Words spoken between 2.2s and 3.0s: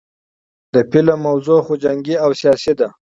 او سياسي ده